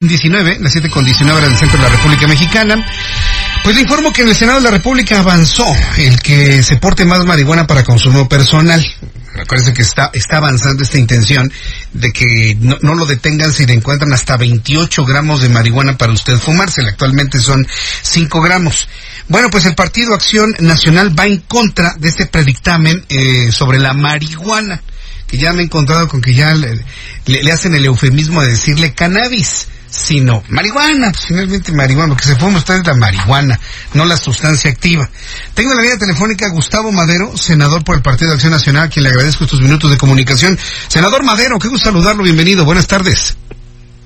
19, 0.00 0.58
las 0.60 0.70
7 0.70 0.90
con 0.90 1.04
19 1.04 1.36
horas 1.36 1.50
del 1.50 1.58
centro 1.58 1.76
de 1.76 1.82
la 1.82 1.96
República 1.96 2.28
Mexicana. 2.28 2.86
Pues 3.64 3.74
le 3.74 3.82
informo 3.82 4.12
que 4.12 4.22
en 4.22 4.28
el 4.28 4.36
Senado 4.36 4.58
de 4.58 4.64
la 4.66 4.70
República 4.70 5.18
avanzó 5.18 5.66
el 5.96 6.22
que 6.22 6.62
se 6.62 6.76
porte 6.76 7.04
más 7.04 7.24
marihuana 7.24 7.66
para 7.66 7.82
consumo 7.82 8.28
personal. 8.28 8.80
Acuérdense 9.34 9.74
que 9.74 9.82
está, 9.82 10.12
está 10.14 10.36
avanzando 10.36 10.84
esta 10.84 10.98
intención 10.98 11.52
de 11.94 12.12
que 12.12 12.56
no, 12.60 12.94
lo 12.94 13.06
detengan 13.06 13.52
si 13.52 13.66
le 13.66 13.74
encuentran 13.74 14.12
hasta 14.12 14.36
28 14.36 15.04
gramos 15.04 15.42
de 15.42 15.48
marihuana 15.48 15.98
para 15.98 16.12
usted 16.12 16.38
fumársela. 16.38 16.90
Actualmente 16.90 17.40
son 17.40 17.66
5 18.02 18.40
gramos. 18.40 18.88
Bueno, 19.26 19.50
pues 19.50 19.64
el 19.64 19.74
Partido 19.74 20.14
Acción 20.14 20.54
Nacional 20.60 21.18
va 21.18 21.26
en 21.26 21.38
contra 21.38 21.94
de 21.98 22.08
este 22.08 22.26
predictamen 22.26 23.04
eh, 23.08 23.50
sobre 23.50 23.80
la 23.80 23.94
marihuana, 23.94 24.80
que 25.26 25.38
ya 25.38 25.52
me 25.52 25.62
he 25.62 25.64
encontrado 25.64 26.06
con 26.06 26.20
que 26.20 26.34
ya 26.34 26.54
le 26.54 27.52
hacen 27.52 27.74
el 27.74 27.84
eufemismo 27.84 28.42
de 28.42 28.50
decirle 28.50 28.94
cannabis 28.94 29.66
sino 29.90 30.42
marihuana, 30.48 31.10
pues, 31.10 31.26
finalmente 31.26 31.72
marihuana, 31.72 32.08
lo 32.08 32.16
que 32.16 32.24
se 32.24 32.36
fuma 32.36 32.58
usted 32.58 32.84
la 32.84 32.94
marihuana, 32.94 33.58
no 33.94 34.04
la 34.04 34.16
sustancia 34.16 34.70
activa. 34.70 35.08
Tengo 35.54 35.70
en 35.72 35.76
la 35.76 35.82
línea 35.82 35.98
telefónica 35.98 36.46
a 36.46 36.50
Gustavo 36.50 36.92
Madero, 36.92 37.36
senador 37.36 37.84
por 37.84 37.96
el 37.96 38.02
Partido 38.02 38.30
de 38.30 38.34
Acción 38.34 38.52
Nacional, 38.52 38.84
a 38.84 38.88
quien 38.88 39.04
le 39.04 39.10
agradezco 39.10 39.44
estos 39.44 39.60
minutos 39.60 39.90
de 39.90 39.96
comunicación. 39.96 40.58
Senador 40.88 41.24
Madero, 41.24 41.58
qué 41.58 41.68
gusto 41.68 41.90
saludarlo, 41.90 42.22
bienvenido, 42.22 42.64
buenas 42.64 42.86
tardes. 42.86 43.36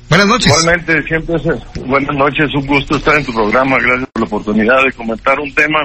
Buenas 0.08 0.26
noches. 0.26 0.48
Igualmente, 0.48 1.02
siempre 1.04 1.36
es, 1.36 1.86
buenas 1.86 2.14
noches, 2.16 2.50
un 2.54 2.66
gusto 2.66 2.96
estar 2.96 3.16
en 3.16 3.24
tu 3.24 3.32
programa, 3.32 3.76
gracias 3.80 4.08
por 4.12 4.22
la 4.22 4.26
oportunidad 4.26 4.84
de 4.84 4.92
comentar 4.92 5.40
un 5.40 5.54
tema 5.54 5.80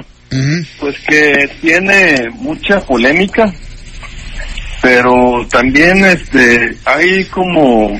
pues 0.78 0.96
que 1.08 1.50
tiene 1.62 2.28
mucha 2.34 2.78
polémica, 2.80 3.50
pero 4.82 5.46
también 5.50 6.04
este 6.04 6.76
hay 6.84 7.24
como 7.26 7.98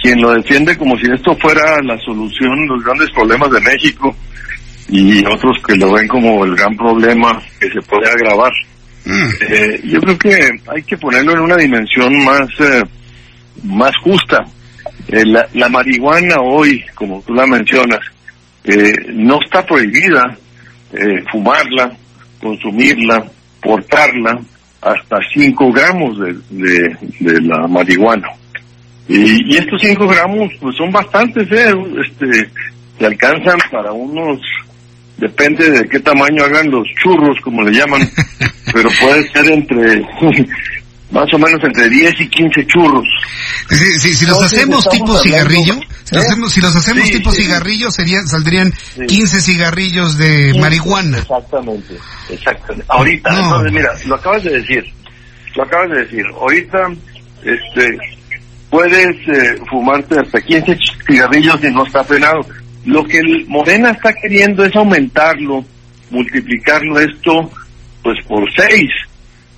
quien 0.00 0.20
lo 0.20 0.32
defiende 0.32 0.76
como 0.76 0.96
si 0.98 1.10
esto 1.12 1.36
fuera 1.36 1.82
la 1.82 1.98
solución 1.98 2.66
los 2.66 2.82
grandes 2.84 3.10
problemas 3.10 3.50
de 3.50 3.60
México 3.60 4.14
y 4.88 5.24
otros 5.26 5.56
que 5.66 5.76
lo 5.76 5.92
ven 5.92 6.08
como 6.08 6.44
el 6.44 6.54
gran 6.54 6.76
problema 6.76 7.40
que 7.60 7.68
se 7.70 7.82
puede 7.82 8.10
agravar. 8.10 8.52
Mm. 9.04 9.28
Eh, 9.48 9.80
yo 9.84 10.00
creo 10.00 10.18
que 10.18 10.38
hay 10.74 10.82
que 10.82 10.96
ponerlo 10.96 11.32
en 11.32 11.40
una 11.40 11.56
dimensión 11.56 12.24
más 12.24 12.48
eh, 12.60 12.82
más 13.64 13.92
justa. 14.02 14.44
Eh, 15.08 15.24
la, 15.24 15.48
la 15.54 15.68
marihuana 15.68 16.40
hoy, 16.40 16.84
como 16.94 17.22
tú 17.22 17.34
la 17.34 17.46
mencionas, 17.46 18.00
eh, 18.64 18.92
no 19.14 19.38
está 19.42 19.64
prohibida 19.64 20.36
eh, 20.92 21.22
fumarla, 21.30 21.92
consumirla, 22.40 23.24
portarla 23.62 24.38
hasta 24.80 25.18
5 25.32 25.72
gramos 25.72 26.18
de, 26.20 26.34
de, 26.50 26.96
de 27.20 27.40
la 27.42 27.66
marihuana. 27.66 28.28
Y, 29.08 29.54
y 29.54 29.56
estos 29.56 29.80
5 29.80 30.06
gramos 30.06 30.50
pues 30.60 30.76
son 30.76 30.90
bastantes, 30.92 31.50
¿eh? 31.50 31.74
este, 32.04 32.50
se 32.98 33.06
alcanzan 33.06 33.58
para 33.70 33.90
unos, 33.92 34.38
depende 35.16 35.70
de 35.70 35.88
qué 35.88 35.98
tamaño 36.00 36.44
hagan 36.44 36.70
los 36.70 36.86
churros, 37.02 37.38
como 37.42 37.62
le 37.62 37.72
llaman, 37.72 38.02
pero 38.72 38.90
puede 39.00 39.26
ser 39.30 39.50
entre, 39.50 40.02
más 41.10 41.26
o 41.32 41.38
menos 41.38 41.62
entre 41.64 41.88
10 41.88 42.20
y 42.20 42.28
15 42.28 42.66
churros. 42.66 43.04
Si, 43.70 43.76
si- 43.76 44.14
si 44.14 44.26
los 44.26 44.34
Entonces, 44.36 44.58
hacemos 44.58 44.88
tipo 44.90 45.04
hablando- 45.04 45.22
cigarrillo, 45.22 45.74
si 46.04 46.14
los 46.14 46.24
hacemos, 46.24 46.52
si 46.52 46.60
los 46.60 46.76
hacemos 46.76 47.04
Sí, 47.06 47.12
tipo 47.12 47.30
sí. 47.32 47.42
cigarrillo, 47.44 47.90
serían, 47.90 48.26
saldrían 48.28 48.72
Sí. 48.94 49.06
15 49.06 49.40
cigarrillos 49.40 50.18
de 50.18 50.54
marihuana. 50.60 51.18
Exactamente, 51.18 51.94
exactamente. 52.30 52.84
Ahorita, 52.88 53.30
No. 53.32 53.40
entonces 53.40 53.72
mira, 53.72 53.88
lo 54.06 54.14
acabas 54.16 54.42
de 54.44 54.50
decir, 54.58 54.84
lo 55.54 55.62
acabas 55.64 55.90
de 55.90 55.96
decir. 56.04 56.24
Ahorita, 56.40 56.78
este, 57.44 57.98
puedes 58.70 59.16
eh, 59.28 59.58
fumarte 59.70 60.18
hasta 60.20 60.40
15 60.40 60.72
ch- 60.76 61.06
cigarrillos 61.06 61.58
y 61.62 61.72
no 61.72 61.84
está 61.86 62.04
penado. 62.04 62.40
Lo 62.84 63.04
que 63.04 63.18
el 63.18 63.46
Morena 63.48 63.90
está 63.90 64.12
queriendo 64.14 64.64
es 64.64 64.74
aumentarlo, 64.76 65.64
multiplicarlo 66.10 66.98
esto, 67.00 67.50
pues 68.02 68.16
por 68.26 68.44
6, 68.52 68.90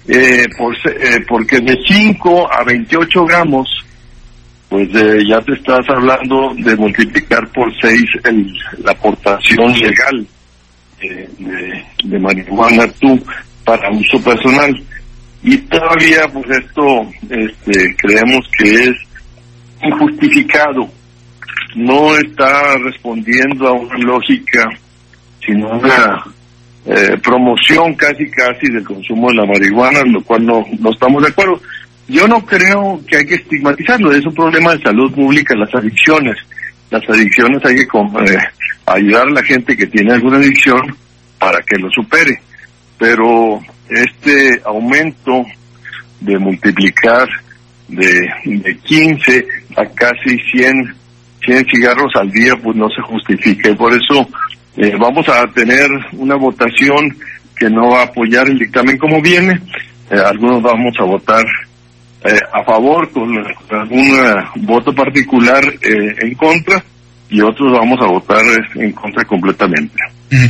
eh, 0.08 0.46
por, 0.56 0.74
eh, 0.74 1.24
porque 1.28 1.60
de 1.60 1.78
5 1.86 2.48
a 2.52 2.64
28 2.64 3.24
gramos, 3.26 3.68
pues 4.68 4.88
eh, 4.94 5.18
ya 5.28 5.40
te 5.42 5.52
estás 5.54 5.88
hablando 5.88 6.54
de 6.56 6.76
multiplicar 6.76 7.46
por 7.48 7.72
6 7.80 8.00
la 8.84 8.92
aportación 8.92 9.72
legal 9.78 10.26
de, 11.00 11.28
de, 11.38 11.84
de 12.04 12.18
marihuana 12.18 12.86
tú 13.00 13.22
para 13.64 13.90
uso 13.90 14.22
personal. 14.22 14.74
Y 15.42 15.56
todavía, 15.58 16.28
pues 16.32 16.46
esto 16.50 17.06
este, 17.28 17.96
creemos 17.96 18.48
que 18.58 18.84
es 18.84 18.96
injustificado. 19.82 20.88
No 21.76 22.16
está 22.16 22.76
respondiendo 22.78 23.68
a 23.68 23.72
una 23.72 23.96
lógica, 23.98 24.68
sino 25.44 25.70
una 25.70 26.24
eh, 26.86 27.16
promoción 27.22 27.94
casi 27.94 28.28
casi 28.30 28.70
del 28.72 28.84
consumo 28.84 29.28
de 29.28 29.36
la 29.36 29.46
marihuana, 29.46 30.02
lo 30.04 30.22
cual 30.22 30.44
no, 30.44 30.64
no 30.78 30.90
estamos 30.90 31.22
de 31.22 31.28
acuerdo. 31.28 31.60
Yo 32.08 32.26
no 32.26 32.44
creo 32.44 33.00
que 33.06 33.18
hay 33.18 33.24
que 33.24 33.36
estigmatizarlo, 33.36 34.12
es 34.12 34.26
un 34.26 34.34
problema 34.34 34.74
de 34.74 34.82
salud 34.82 35.12
pública, 35.12 35.54
las 35.54 35.72
adicciones. 35.74 36.36
Las 36.90 37.08
adicciones 37.08 37.64
hay 37.64 37.76
que 37.76 37.82
eh, 37.82 38.38
ayudar 38.86 39.28
a 39.28 39.30
la 39.30 39.42
gente 39.44 39.76
que 39.76 39.86
tiene 39.86 40.14
alguna 40.14 40.38
adicción 40.38 40.80
para 41.38 41.60
que 41.62 41.78
lo 41.78 41.88
supere. 41.90 42.40
Pero 42.98 43.60
este 43.90 44.60
aumento 44.64 45.44
de 46.20 46.38
multiplicar 46.38 47.28
de, 47.88 48.28
de 48.44 48.78
15 48.78 49.46
a 49.76 49.84
casi 49.86 50.38
100, 50.52 50.94
100 51.44 51.66
cigarros 51.66 52.12
al 52.14 52.30
día, 52.30 52.54
pues 52.62 52.76
no 52.76 52.88
se 52.88 53.02
justifica. 53.02 53.70
Y 53.70 53.74
por 53.74 53.92
eso 53.92 54.28
eh, 54.76 54.94
vamos 54.98 55.28
a 55.28 55.46
tener 55.52 55.88
una 56.12 56.36
votación 56.36 57.16
que 57.56 57.68
no 57.68 57.90
va 57.90 58.00
a 58.00 58.04
apoyar 58.04 58.48
el 58.48 58.58
dictamen 58.58 58.96
como 58.96 59.20
viene. 59.20 59.60
Eh, 60.10 60.18
algunos 60.18 60.62
vamos 60.62 60.94
a 60.98 61.04
votar 61.04 61.44
eh, 62.24 62.38
a 62.52 62.64
favor 62.64 63.10
con 63.10 63.28
algún 63.70 64.08
eh, 64.08 64.34
voto 64.56 64.94
particular 64.94 65.62
en 65.82 66.34
contra 66.34 66.82
y 67.28 67.40
otros 67.40 67.72
vamos 67.72 67.98
a 68.00 68.06
votar 68.06 68.44
en 68.74 68.92
contra 68.92 69.24
completamente. 69.24 69.94
Mm. 70.30 70.46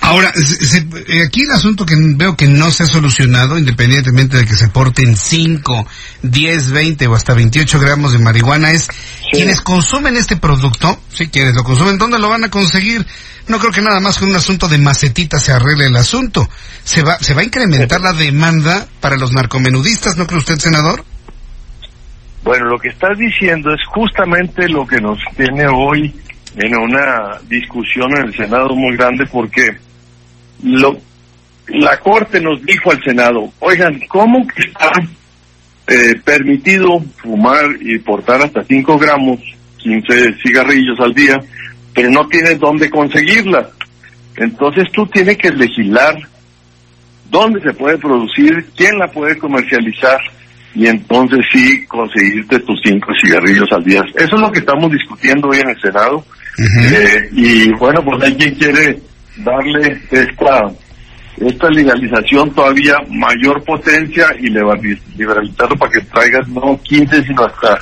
Ahora, 0.00 0.32
se- 0.34 0.44
se- 0.66 1.22
aquí 1.24 1.42
el 1.42 1.50
asunto 1.52 1.84
que 1.84 1.94
veo 1.98 2.36
que 2.36 2.46
no 2.46 2.70
se 2.70 2.84
ha 2.84 2.86
solucionado, 2.86 3.58
independientemente 3.58 4.36
de 4.38 4.46
que 4.46 4.54
se 4.54 4.68
porten 4.68 5.16
5, 5.16 5.86
10, 6.22 6.70
20 6.70 7.06
o 7.08 7.14
hasta 7.14 7.34
28 7.34 7.78
gramos 7.80 8.12
de 8.12 8.18
marihuana, 8.18 8.70
es 8.70 8.88
quienes 9.32 9.60
consumen 9.60 10.16
este 10.16 10.36
producto, 10.36 10.98
sí, 11.12 11.28
quienes 11.28 11.54
lo 11.54 11.64
consumen, 11.64 11.98
¿dónde 11.98 12.18
lo 12.18 12.28
van 12.30 12.44
a 12.44 12.50
conseguir? 12.50 13.04
No 13.48 13.58
creo 13.58 13.72
que 13.72 13.80
nada 13.82 14.00
más 14.00 14.18
con 14.18 14.28
un 14.28 14.36
asunto 14.36 14.68
de 14.68 14.78
macetita 14.78 15.38
se 15.40 15.52
arregle 15.52 15.86
el 15.86 15.96
asunto. 15.96 16.48
Se 16.84 17.02
va, 17.02 17.18
se 17.18 17.34
va 17.34 17.40
a 17.40 17.44
incrementar 17.44 18.00
la 18.00 18.12
demanda 18.12 18.86
para 19.00 19.16
los 19.16 19.32
narcomenudistas, 19.32 20.16
¿no 20.16 20.26
cree 20.26 20.38
usted, 20.38 20.58
senador? 20.58 21.04
Bueno, 22.44 22.66
lo 22.66 22.78
que 22.78 22.88
estás 22.88 23.18
diciendo 23.18 23.70
es 23.74 23.80
justamente 23.88 24.68
lo 24.68 24.86
que 24.86 25.00
nos 25.00 25.18
tiene 25.36 25.64
hoy 25.66 26.14
en 26.56 26.76
una 26.76 27.38
discusión 27.48 28.10
en 28.16 28.26
el 28.28 28.36
Senado 28.36 28.74
muy 28.74 28.96
grande 28.96 29.26
porque 29.26 29.76
lo, 30.62 30.98
la 31.68 31.98
Corte 31.98 32.40
nos 32.40 32.62
dijo 32.64 32.90
al 32.90 33.02
Senado, 33.02 33.52
oigan, 33.60 34.00
¿cómo 34.08 34.46
que 34.46 34.68
está 34.68 34.90
eh, 35.86 36.14
permitido 36.24 37.00
fumar 37.16 37.66
y 37.80 37.98
portar 37.98 38.42
hasta 38.42 38.64
5 38.64 38.98
gramos, 38.98 39.40
15 39.78 40.34
cigarrillos 40.42 40.98
al 41.00 41.14
día, 41.14 41.38
pero 41.94 42.10
no 42.10 42.26
tienes 42.28 42.58
dónde 42.58 42.90
conseguirla? 42.90 43.70
Entonces 44.36 44.84
tú 44.92 45.06
tienes 45.06 45.36
que 45.36 45.50
legislar 45.50 46.16
dónde 47.30 47.60
se 47.60 47.72
puede 47.72 47.98
producir, 47.98 48.66
quién 48.76 48.98
la 48.98 49.08
puede 49.08 49.36
comercializar 49.36 50.20
y 50.74 50.86
entonces 50.86 51.40
sí 51.52 51.84
conseguirte 51.86 52.60
tus 52.60 52.80
cinco 52.84 53.12
cigarrillos 53.20 53.68
al 53.72 53.84
día. 53.84 54.02
Eso 54.14 54.36
es 54.36 54.40
lo 54.40 54.52
que 54.52 54.60
estamos 54.60 54.90
discutiendo 54.92 55.48
hoy 55.48 55.58
en 55.58 55.70
el 55.70 55.80
Senado. 55.80 56.24
Eh, 56.58 57.28
y 57.32 57.70
bueno, 57.72 58.02
pues 58.04 58.22
hay 58.22 58.34
quien 58.34 58.54
quiere 58.54 58.98
darle 59.38 60.00
esta 60.10 60.70
esta 61.40 61.70
legalización 61.70 62.50
todavía 62.52 62.96
mayor 63.10 63.62
potencia 63.62 64.26
y 64.40 64.48
liberalizarlo 64.48 65.76
para 65.76 65.92
que 65.92 66.00
traigas 66.00 66.48
no 66.48 66.80
15 66.82 67.24
sino 67.24 67.44
hasta 67.44 67.78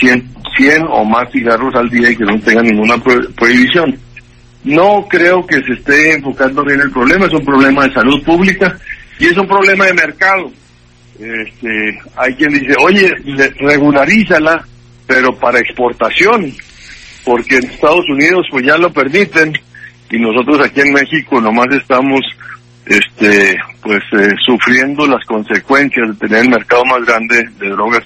100, 0.00 0.28
100 0.56 0.86
o 0.88 1.04
más 1.04 1.30
cigarros 1.30 1.74
al 1.74 1.90
día 1.90 2.10
y 2.10 2.16
que 2.16 2.24
no 2.24 2.38
tengan 2.40 2.66
ninguna 2.66 2.96
prohibición. 3.36 3.98
No 4.64 5.06
creo 5.08 5.46
que 5.46 5.56
se 5.62 5.72
esté 5.72 6.14
enfocando 6.14 6.64
bien 6.64 6.80
el 6.80 6.90
problema, 6.90 7.26
es 7.26 7.32
un 7.32 7.44
problema 7.44 7.84
de 7.84 7.94
salud 7.94 8.22
pública 8.22 8.78
y 9.18 9.26
es 9.26 9.36
un 9.36 9.46
problema 9.46 9.86
de 9.86 9.94
mercado. 9.94 10.50
Este, 11.18 11.98
hay 12.16 12.34
quien 12.34 12.50
dice, 12.50 12.74
oye, 12.80 13.12
regularízala, 13.58 14.64
pero 15.06 15.34
para 15.36 15.58
exportación, 15.58 16.52
porque 17.24 17.56
en 17.56 17.64
Estados 17.64 18.08
Unidos 18.08 18.46
pues 18.50 18.64
ya 18.64 18.76
lo 18.78 18.92
permiten 18.92 19.52
y 20.10 20.18
nosotros 20.18 20.64
aquí 20.64 20.80
en 20.80 20.92
México 20.92 21.40
nomás 21.40 21.66
estamos 21.72 22.20
este 22.86 23.56
pues 23.82 24.02
eh, 24.12 24.34
sufriendo 24.44 25.06
las 25.06 25.24
consecuencias 25.26 26.08
de 26.08 26.26
tener 26.26 26.44
el 26.44 26.50
mercado 26.50 26.84
más 26.86 27.06
grande 27.06 27.44
de 27.58 27.68
drogas 27.68 28.04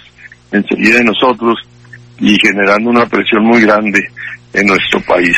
enseguida 0.50 0.98
de 0.98 1.04
nosotros 1.04 1.56
y 2.18 2.36
generando 2.40 2.90
una 2.90 3.06
presión 3.06 3.44
muy 3.44 3.62
grande 3.62 4.00
en 4.52 4.66
nuestro 4.66 5.00
país. 5.02 5.34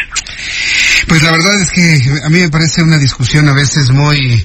Pues 1.08 1.22
la 1.22 1.31
verdad 1.31 1.61
es 1.61 1.70
que 1.70 1.99
a 2.25 2.31
mí 2.31 2.40
me 2.40 2.50
parece 2.50 2.82
una 2.82 2.99
discusión 2.99 3.49
a 3.49 3.55
veces 3.55 3.90
muy 3.90 4.44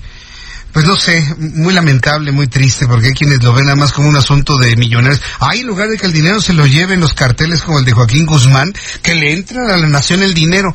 pues 0.71 0.85
no 0.85 0.95
sé, 0.95 1.23
muy 1.37 1.73
lamentable, 1.73 2.31
muy 2.31 2.47
triste, 2.47 2.87
porque 2.87 3.07
hay 3.07 3.13
quienes 3.13 3.43
lo 3.43 3.53
ven 3.53 3.65
nada 3.65 3.75
más 3.75 3.91
como 3.91 4.09
un 4.09 4.15
asunto 4.15 4.57
de 4.57 4.75
millonarios. 4.75 5.21
Hay 5.39 5.61
en 5.61 5.67
lugar 5.67 5.89
de 5.89 5.97
que 5.97 6.05
el 6.05 6.13
dinero 6.13 6.41
se 6.41 6.53
lo 6.53 6.65
lleven 6.65 6.99
los 6.99 7.13
carteles 7.13 7.61
como 7.61 7.79
el 7.79 7.85
de 7.85 7.91
Joaquín 7.91 8.25
Guzmán, 8.25 8.73
que 9.01 9.15
le 9.15 9.33
entran 9.33 9.69
a 9.69 9.77
la 9.77 9.87
nación 9.87 10.21
el 10.21 10.33
dinero. 10.33 10.73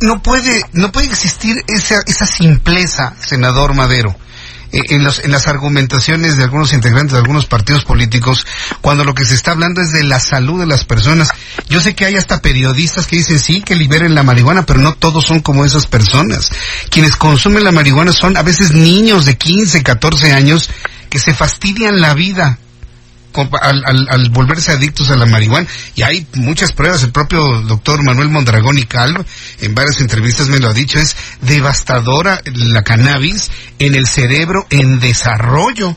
No 0.00 0.22
puede, 0.22 0.64
no 0.72 0.90
puede 0.92 1.08
existir 1.08 1.62
esa, 1.68 2.00
esa 2.06 2.26
simpleza, 2.26 3.14
senador 3.20 3.74
Madero. 3.74 4.16
Eh, 4.72 4.80
en, 4.88 5.04
los, 5.04 5.18
en 5.18 5.30
las 5.30 5.46
argumentaciones 5.48 6.36
de 6.36 6.44
algunos 6.44 6.72
integrantes 6.72 7.12
de 7.12 7.18
algunos 7.18 7.46
partidos 7.46 7.84
políticos, 7.84 8.46
cuando 8.80 9.04
lo 9.04 9.14
que 9.14 9.26
se 9.26 9.34
está 9.34 9.52
hablando 9.52 9.82
es 9.82 9.92
de 9.92 10.02
la 10.02 10.18
salud 10.18 10.60
de 10.60 10.66
las 10.66 10.84
personas. 10.84 11.30
Yo 11.68 11.80
sé 11.80 11.94
que 11.94 12.06
hay 12.06 12.16
hasta 12.16 12.40
periodistas 12.40 13.06
que 13.06 13.16
dicen 13.16 13.38
sí, 13.38 13.60
que 13.60 13.76
liberen 13.76 14.14
la 14.14 14.22
marihuana, 14.22 14.64
pero 14.64 14.80
no 14.80 14.94
todos 14.94 15.26
son 15.26 15.40
como 15.40 15.64
esas 15.64 15.86
personas. 15.86 16.50
Quienes 16.90 17.16
consumen 17.16 17.64
la 17.64 17.72
marihuana 17.72 18.12
son 18.12 18.36
a 18.36 18.42
veces 18.42 18.72
niños 18.72 19.26
de 19.26 19.36
15, 19.36 19.82
14 19.82 20.32
años 20.32 20.70
que 21.10 21.18
se 21.18 21.34
fastidian 21.34 22.00
la 22.00 22.14
vida 22.14 22.58
al, 23.60 23.84
al, 24.08 24.28
volverse 24.30 24.72
adictos 24.72 25.10
a 25.10 25.16
la 25.16 25.26
marihuana. 25.26 25.66
Y 25.94 26.02
hay 26.02 26.26
muchas 26.34 26.72
pruebas. 26.72 27.02
El 27.02 27.12
propio 27.12 27.40
doctor 27.62 28.02
Manuel 28.02 28.28
Mondragón 28.28 28.78
y 28.78 28.84
Calvo, 28.84 29.24
en 29.60 29.74
varias 29.74 30.00
entrevistas 30.00 30.48
me 30.48 30.58
lo 30.58 30.68
ha 30.68 30.72
dicho, 30.72 30.98
es 30.98 31.16
devastadora 31.40 32.40
la 32.44 32.82
cannabis 32.82 33.50
en 33.78 33.94
el 33.94 34.06
cerebro 34.06 34.66
en 34.70 35.00
desarrollo. 35.00 35.96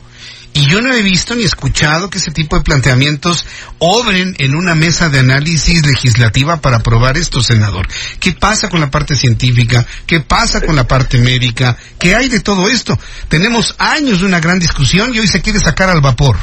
Y 0.56 0.70
yo 0.70 0.80
no 0.80 0.90
he 0.90 1.02
visto 1.02 1.34
ni 1.34 1.44
escuchado 1.44 2.08
que 2.08 2.16
ese 2.16 2.30
tipo 2.30 2.56
de 2.56 2.62
planteamientos 2.62 3.44
obren 3.78 4.34
en 4.38 4.54
una 4.54 4.74
mesa 4.74 5.10
de 5.10 5.18
análisis 5.18 5.84
legislativa 5.86 6.62
para 6.62 6.78
aprobar 6.78 7.18
esto, 7.18 7.42
senador. 7.42 7.86
¿Qué 8.20 8.32
pasa 8.32 8.70
con 8.70 8.80
la 8.80 8.90
parte 8.90 9.16
científica? 9.16 9.86
¿Qué 10.06 10.20
pasa 10.20 10.62
con 10.62 10.74
la 10.74 10.88
parte 10.88 11.18
médica? 11.18 11.76
¿Qué 11.98 12.16
hay 12.16 12.30
de 12.30 12.40
todo 12.40 12.70
esto? 12.70 12.98
Tenemos 13.28 13.74
años 13.76 14.20
de 14.20 14.26
una 14.26 14.40
gran 14.40 14.58
discusión 14.58 15.14
y 15.14 15.18
hoy 15.18 15.26
se 15.26 15.42
quiere 15.42 15.58
sacar 15.58 15.90
al 15.90 16.00
vapor. 16.00 16.38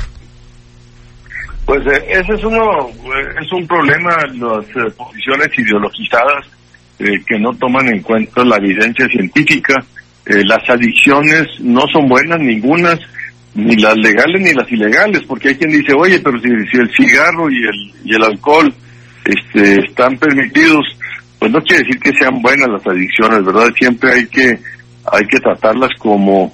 Pues 1.65 1.86
eh, 1.88 2.06
ese 2.10 2.33
es 2.33 2.44
uno, 2.44 2.89
eh, 2.89 3.36
es 3.42 3.51
un 3.51 3.65
problema, 3.68 4.15
las 4.33 4.65
eh, 4.75 4.92
posiciones 4.98 5.48
ideologizadas 5.57 6.48
que 6.98 7.38
no 7.39 7.51
toman 7.56 7.88
en 7.89 8.01
cuenta 8.01 8.45
la 8.45 8.56
evidencia 8.57 9.06
científica. 9.07 9.74
las 10.25 10.69
adicciones 10.69 11.48
no 11.60 11.81
son 11.92 12.07
buenas, 12.07 12.39
ningunas, 12.39 12.98
ni 13.56 13.75
las 13.75 13.98
legales 13.98 14.42
ni 14.42 14.54
las 14.54 14.71
ilegales, 14.71 15.24
porque 15.27 15.50
hay 15.50 15.56
quien 15.56 15.71
dice, 15.71 15.94
oye, 15.94 16.19
pero 16.19 16.39
si, 16.39 16.48
si 16.71 16.77
el 16.77 16.89
cigarro 16.95 17.50
y 17.50 17.57
el, 17.57 17.94
y 18.06 18.15
el 18.15 18.24
alcohol 18.24 18.74
este, 19.25 19.81
están 19.81 20.15
permitidos, 20.18 20.86
pues 21.39 21.51
no 21.51 21.60
quiere 21.62 21.83
decir 21.83 22.00
que 22.00 22.18
sean 22.18 22.42
buenas 22.42 22.69
las 22.69 22.88
adicciones, 22.88 23.44
¿verdad? 23.44 23.69
Siempre 23.77 24.13
hay 24.13 24.27
que, 24.27 24.60
hay 25.12 25.27
que 25.27 25.39
tratarlas 25.39 25.92
como, 26.00 26.54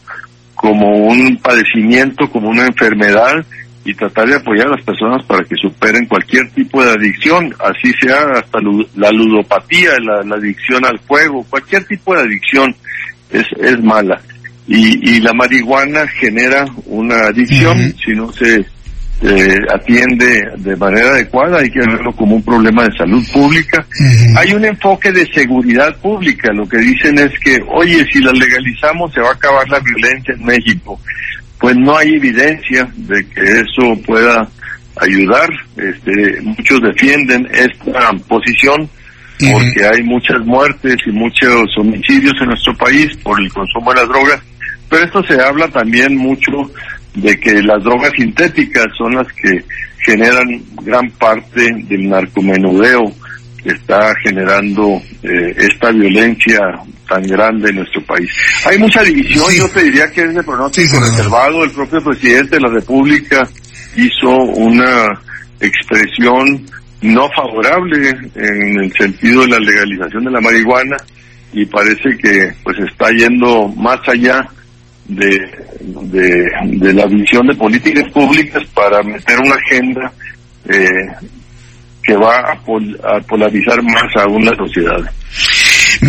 como 0.55 0.95
un 0.95 1.37
padecimiento, 1.37 2.27
como 2.31 2.49
una 2.49 2.65
enfermedad, 2.65 3.45
y 3.89 3.93
tratar 3.95 4.27
de 4.27 4.35
apoyar 4.35 4.67
a 4.67 4.75
las 4.75 4.85
personas 4.85 5.25
para 5.25 5.43
que 5.43 5.55
superen 5.55 6.05
cualquier 6.05 6.47
tipo 6.51 6.83
de 6.83 6.91
adicción, 6.91 7.51
así 7.59 7.91
sea 7.99 8.19
hasta 8.35 8.59
la 8.95 9.09
ludopatía, 9.09 9.91
la, 9.99 10.35
adicción 10.35 10.85
al 10.85 10.99
juego, 11.07 11.43
cualquier 11.49 11.83
tipo 11.85 12.13
de 12.13 12.21
adicción 12.21 12.75
es, 13.31 13.45
es 13.59 13.83
mala. 13.83 14.21
Y, 14.67 15.15
y 15.15 15.21
la 15.21 15.33
marihuana 15.33 16.07
genera 16.07 16.65
una 16.85 17.27
adicción 17.27 17.75
si 18.05 18.11
no 18.13 18.31
se 18.31 18.63
eh, 19.21 19.57
atiende 19.73 20.41
de 20.57 20.75
manera 20.75 21.09
adecuada, 21.09 21.59
hay 21.59 21.69
que 21.69 21.79
verlo 21.79 22.11
como 22.13 22.35
un 22.35 22.43
problema 22.43 22.85
de 22.85 22.97
salud 22.97 23.23
pública. 23.33 23.85
Hay 24.37 24.53
un 24.53 24.65
enfoque 24.65 25.11
de 25.11 25.25
seguridad 25.33 25.95
pública, 25.97 26.51
lo 26.53 26.67
que 26.67 26.77
dicen 26.77 27.17
es 27.19 27.31
que, 27.39 27.59
oye, 27.67 28.05
si 28.11 28.19
la 28.19 28.31
legalizamos 28.31 29.13
se 29.13 29.21
va 29.21 29.29
a 29.29 29.33
acabar 29.33 29.67
la 29.69 29.79
violencia 29.79 30.33
en 30.33 30.45
México 30.45 30.99
pues 31.59 31.75
no 31.75 31.97
hay 31.97 32.15
evidencia 32.15 32.89
de 32.95 33.25
que 33.27 33.41
eso 33.41 34.01
pueda 34.05 34.47
ayudar. 34.95 35.49
Este, 35.77 36.41
muchos 36.41 36.81
defienden 36.81 37.47
esta 37.53 38.11
posición 38.27 38.89
porque 39.39 39.85
hay 39.85 40.03
muchas 40.03 40.39
muertes 40.45 40.97
y 41.05 41.11
muchos 41.11 41.77
homicidios 41.77 42.33
en 42.41 42.47
nuestro 42.47 42.75
país 42.75 43.15
por 43.23 43.39
el 43.39 43.51
consumo 43.53 43.93
de 43.93 44.01
las 44.01 44.09
drogas, 44.09 44.41
pero 44.89 45.05
esto 45.05 45.23
se 45.23 45.41
habla 45.41 45.69
también 45.69 46.17
mucho 46.17 46.51
de 47.15 47.39
que 47.39 47.61
las 47.63 47.83
drogas 47.83 48.11
sintéticas 48.15 48.87
son 48.97 49.15
las 49.15 49.27
que 49.33 49.63
generan 50.05 50.47
gran 50.83 51.09
parte 51.11 51.69
del 51.87 52.09
narcomenudeo 52.09 53.13
que 53.61 53.69
está 53.69 54.13
generando 54.23 55.01
eh, 55.23 55.53
esta 55.57 55.91
violencia 55.91 56.59
tan 57.07 57.21
grande 57.23 57.69
en 57.69 57.77
nuestro 57.77 58.01
país. 58.03 58.29
Hay 58.65 58.77
mucha 58.77 59.03
división, 59.03 59.45
yo 59.53 59.67
te 59.69 59.83
diría 59.83 60.09
que 60.11 60.21
es 60.21 60.33
de 60.33 60.43
pronóstico 60.43 60.99
reservado. 60.99 61.63
El 61.63 61.71
propio 61.71 62.01
presidente 62.01 62.55
de 62.55 62.61
la 62.61 62.69
República 62.69 63.47
hizo 63.95 64.29
una 64.29 65.19
expresión 65.59 66.65
no 67.01 67.29
favorable 67.35 68.09
en 68.35 68.83
el 68.83 68.93
sentido 68.93 69.41
de 69.41 69.47
la 69.49 69.59
legalización 69.59 70.25
de 70.25 70.31
la 70.31 70.41
marihuana 70.41 70.97
y 71.53 71.65
parece 71.65 72.17
que 72.21 72.51
pues 72.63 72.77
está 72.79 73.09
yendo 73.11 73.67
más 73.69 73.99
allá 74.07 74.47
de, 75.09 75.37
de, 75.81 76.93
la 76.93 77.05
visión 77.07 77.47
de 77.47 77.55
políticas 77.55 78.09
públicas 78.11 78.63
para 78.73 79.01
meter 79.03 79.39
una 79.39 79.55
agenda 79.55 80.11
eh, 80.65 81.27
que 82.03 82.15
va 82.15 82.39
a 82.39 83.19
polarizar 83.27 83.81
más 83.83 84.15
aún 84.17 84.45
la 84.45 84.55
sociedad. 84.55 84.99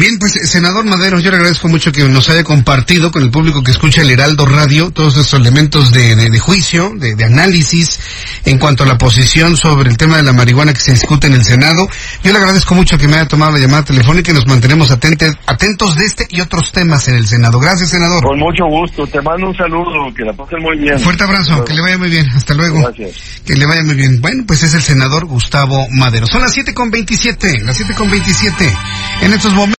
Bien, 0.00 0.18
pues 0.18 0.32
senador 0.32 0.86
Madero, 0.86 1.20
yo 1.20 1.30
le 1.30 1.36
agradezco 1.36 1.68
mucho 1.68 1.92
que 1.92 2.02
nos 2.08 2.30
haya 2.30 2.42
compartido 2.42 3.12
con 3.12 3.22
el 3.22 3.30
público 3.30 3.62
que 3.62 3.70
escucha 3.70 4.00
el 4.00 4.08
Heraldo 4.08 4.46
Radio 4.46 4.90
todos 4.90 5.12
esos 5.12 5.38
elementos 5.38 5.92
de, 5.92 6.16
de, 6.16 6.38
juicio, 6.38 6.94
de, 6.96 7.14
de, 7.14 7.24
análisis 7.26 8.00
en 8.46 8.58
cuanto 8.58 8.84
a 8.84 8.86
la 8.86 8.96
posición 8.96 9.58
sobre 9.58 9.90
el 9.90 9.98
tema 9.98 10.16
de 10.16 10.22
la 10.22 10.32
marihuana 10.32 10.72
que 10.72 10.80
se 10.80 10.92
discute 10.92 11.26
en 11.26 11.34
el 11.34 11.44
Senado. 11.44 11.86
Yo 12.24 12.32
le 12.32 12.38
agradezco 12.38 12.74
mucho 12.74 12.96
que 12.96 13.08
me 13.08 13.16
haya 13.16 13.28
tomado 13.28 13.52
la 13.52 13.58
llamada 13.58 13.84
telefónica 13.84 14.30
y 14.30 14.34
nos 14.34 14.46
mantenemos 14.46 14.90
atentos, 14.90 15.36
atentos 15.44 15.94
de 15.96 16.06
este 16.06 16.26
y 16.30 16.40
otros 16.40 16.72
temas 16.72 17.06
en 17.08 17.16
el 17.16 17.26
Senado. 17.26 17.60
Gracias, 17.60 17.90
senador. 17.90 18.24
Con 18.24 18.38
mucho 18.38 18.64
gusto. 18.70 19.06
Te 19.06 19.20
mando 19.20 19.48
un 19.48 19.54
saludo. 19.54 20.14
Que 20.16 20.24
la 20.24 20.32
pasen 20.32 20.62
muy 20.62 20.78
bien. 20.78 20.98
fuerte 20.98 21.24
abrazo. 21.24 21.62
Que 21.66 21.74
le 21.74 21.82
vaya 21.82 21.98
muy 21.98 22.08
bien. 22.08 22.26
Hasta 22.34 22.54
luego. 22.54 22.80
Gracias. 22.80 23.42
Que 23.44 23.54
le 23.54 23.66
vaya 23.66 23.82
muy 23.82 23.96
bien. 23.96 24.18
Bueno, 24.22 24.44
pues 24.46 24.62
es 24.62 24.72
el 24.72 24.80
senador 24.80 25.26
Gustavo 25.26 25.86
Madero. 25.90 26.26
Son 26.26 26.40
las 26.40 26.54
siete 26.54 26.72
con 26.72 26.90
veintisiete. 26.90 27.60
Las 27.60 27.76
siete 27.76 27.94
con 27.94 28.10
veintisiete. 28.10 28.74
En 29.20 29.34
estos 29.34 29.52
momentos 29.52 29.76